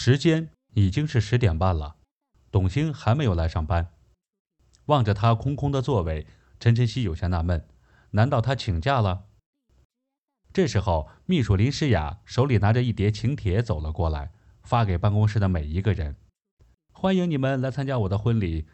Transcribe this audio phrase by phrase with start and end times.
[0.00, 1.96] 时间已经是十点半了，
[2.52, 3.88] 董卿还没有来上班。
[4.86, 6.24] 望着他空空的座位，
[6.60, 7.66] 陈晨曦有些纳闷：
[8.12, 9.24] 难道他请假了？
[10.52, 14.30] 这时候，秘书林诗雅手里拿着一叠请帖走了过来，
[14.62, 16.14] 发给办公室的每一个人
[16.94, 18.68] ：“欢迎你们来参加我的婚礼，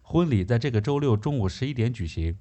[0.00, 2.38] 婚礼在这个周六中午十一点举行。”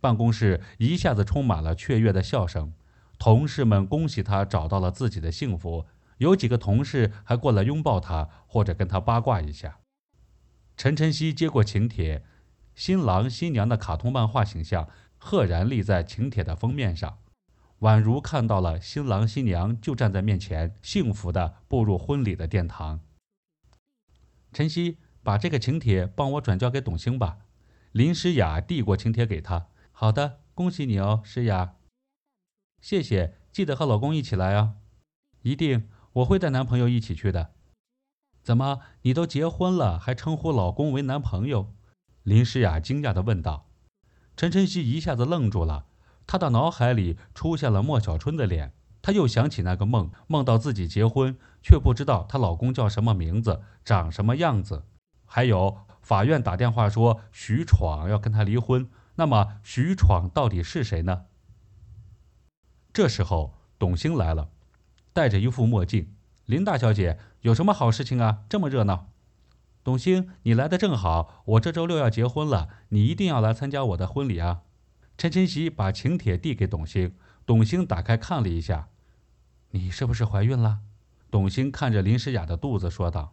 [0.00, 2.72] 办公室一下子充满了雀跃的笑声，
[3.18, 5.84] 同事们恭喜他找到了自己的幸福，
[6.22, 9.80] 有几个同事还过来拥抱他，或者跟他八卦一下。
[10.76, 12.24] 陈晨曦接过请帖，
[12.74, 14.88] 新郎新娘的卡通漫画形象
[15.18, 17.18] 赫然立在请帖的封面上，
[17.80, 23.00] 宛如看到了新郎新娘就站在面前，幸福的步入婚礼的殿堂。
[24.52, 27.38] 晨曦，把这个请帖帮我转交给董卿吧。
[27.90, 29.66] 林诗雅递过请帖给他。
[29.90, 31.74] 好的，恭喜你哦，诗雅。
[32.80, 34.74] 谢谢，记得和老公一起来啊。
[35.42, 37.52] 一定，我会带男朋友一起去的。
[38.42, 41.72] 怎么，你都结婚了，还称呼老公为男朋友？
[42.22, 43.68] 林诗雅惊讶地问道。
[44.36, 45.86] 陈晨曦一下子愣住了，
[46.26, 54.84] 他的脑海里出现了莫小春的脸，他又想起那个梦，梦到自己结婚，却不知道她老公叫什么名字，长什么样子。
[55.24, 58.88] 还有，法院打电话说徐闯要跟她离婚。
[59.16, 61.26] 那么徐闯到底是谁呢？
[62.92, 64.48] 这时候董卿来了，
[65.12, 66.14] 戴着一副墨镜。
[66.46, 68.44] 林大小姐，有什么好事情啊？
[68.48, 69.08] 这么热闹。
[69.84, 74.62] 董卿，你来的正好，我这周六要结婚了，你一定要来参加我的婚礼啊！
[75.18, 78.88] 陈晨曦把请帖递给董卿，董卿打开看了一下，
[79.70, 80.80] 你是不是怀孕了？
[81.30, 83.32] 董卿看着林诗雅的肚子说道。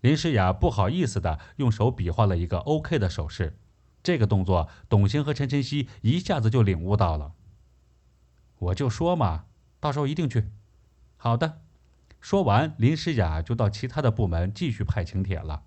[0.00, 3.56] 林诗雅不好意思的用手比划了一个 OK 的手势。
[4.02, 7.34] 这个动作，董卿和陈晨曦一下子就领悟到了。
[8.58, 9.44] 我就说嘛，
[9.82, 10.44] 到时候一定去。
[11.16, 11.60] 好的。
[12.20, 15.64] 说完，林诗雅就到其他的部门继续派请帖了。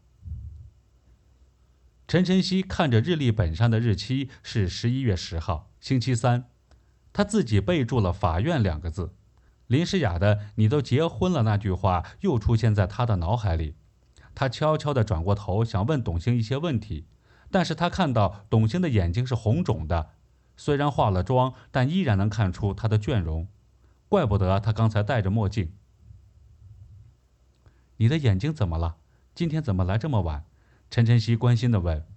[2.08, 6.46] 陈晨曦看着日历本上的日期是十一月十号，星期三，
[7.12, 9.14] 他自己备注了“法院”两个字。
[9.68, 13.76] 林诗雅的“你都结婚了”那句话又出现在他的脑海里。
[14.34, 17.06] 他悄悄地转过头，想问董卿一些问题。
[17.52, 20.12] 但是他看到董卿的眼睛是红肿的，
[20.56, 23.50] 虽然化了妆，但依然能看出她的倦容，
[24.16, 25.74] 怪不得他刚才戴着墨镜。
[27.98, 28.96] 你的眼睛怎么了？
[29.34, 30.46] 今天怎么来这么晚？
[30.90, 32.08] 陈晨曦关心的问。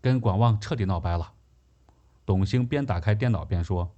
[0.00, 1.34] 跟管望彻底闹掰了，
[2.26, 3.94] 董卿边打开电脑边说。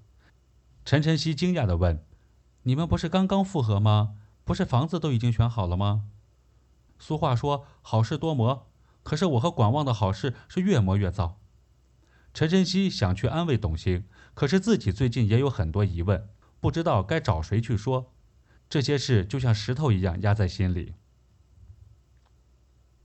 [0.85, 2.05] 陈晨曦惊讶的问
[2.65, 4.17] ：“你们不是刚刚复合吗？
[4.45, 6.05] 不是房子都已经选好了吗？”
[7.01, 8.71] 俗话说：“好事多磨。”
[9.03, 11.41] 可是我和管望的好事是越磨越糟。
[12.35, 14.05] 陈晨曦想去安慰董卿，
[14.35, 16.29] 可是自己最近也有很多疑问，
[16.65, 18.11] 不知道该找谁去说。
[18.71, 20.95] 这些事就像石头一样压在心里。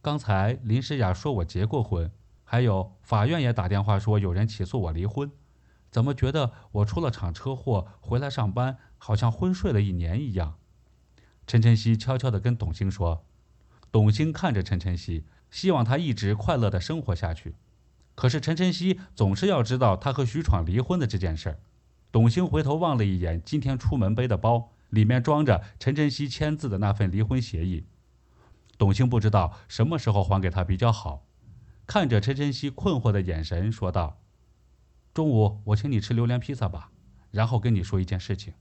[0.01, 2.09] 刚才林诗雅说我结过婚，
[2.45, 5.29] 还有法院也打电话说有人起诉我离婚，
[5.91, 10.55] 怎么觉得我出了场车祸回来上班，好像昏睡了一年一样？
[11.45, 13.25] 陈晨曦悄悄地跟董卿说。
[13.91, 15.25] 董卿看着陈晨曦。
[15.51, 17.55] 希望他一直快乐的生活下去，
[18.15, 21.59] 可是陈晨曦总是要知道他和徐闯离婚的这件事儿。
[22.11, 27.85] 董卿回头望了一眼今天出门背的包，里面装着陈晨曦签字的那份离婚协议。
[28.77, 31.27] 董卿不知道什么时候还给他比较好，
[31.85, 34.21] 看着陈晨曦困惑的眼神，说道
[35.13, 36.91] ：“中午我请你吃榴莲披萨吧，
[37.29, 38.53] 然后跟你说一件事情。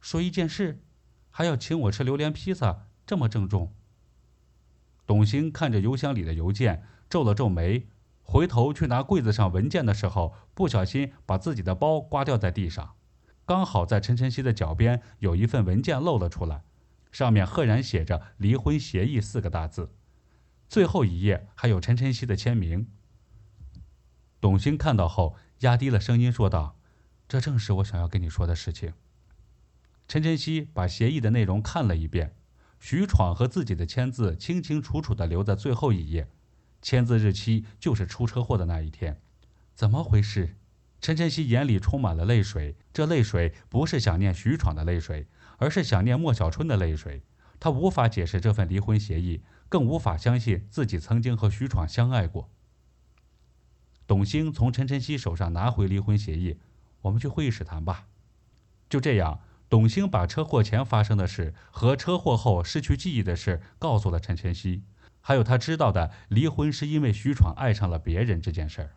[0.00, 0.80] 说一件事，
[1.30, 3.74] 还要请我吃榴莲披萨，这么郑重。”
[5.04, 7.88] 董卿看着邮箱里的邮件，皱了皱眉，
[8.30, 12.94] 回头去拿柜子上文件的时候，不小心把自己的包刮掉在地上。
[13.46, 16.62] 刚好在陈晨曦的脚边有一份文件露了出来，
[17.10, 19.94] 上面赫然写着“离婚协议”四个大字，
[20.68, 22.88] 最后一页还有陈晨曦的签名。
[24.42, 26.76] 董卿看到后，压低了声音说道
[27.26, 28.92] ：“这正是我想要跟你说的事情。”
[30.06, 32.34] 陈晨曦把协议的内容看了一遍。
[32.78, 36.28] 徐闯和自己的签字清清楚楚地留在最后一页，
[36.82, 39.20] 签字日期就是出车祸的那一天。
[39.74, 40.56] 怎么回事？
[41.00, 45.28] 陈晨曦眼里充满了泪水，这泪水不是想念徐闯的泪水，
[45.58, 47.22] 而是想念莫小春的泪水。
[47.60, 52.50] 他无法解释这份离婚协议，更无法相信自己曾经和徐闯相爱过。
[54.06, 56.58] 董卿从陈晨曦手上拿回离婚协议，
[57.02, 58.06] 我们去会议室谈吧。
[58.88, 59.40] 就这样。
[59.70, 64.82] 董卿把车祸前发生的事和车祸后失去记忆的事告诉了陈晨曦，
[65.20, 68.90] 还有他知道的离婚是因为徐闯爱上了别人这件事儿。